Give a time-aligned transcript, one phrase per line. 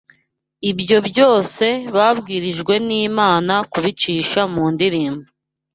[0.71, 1.65] ibyo byose
[1.95, 5.27] babwirijwe n’Imana kubicisha mu ndirimbo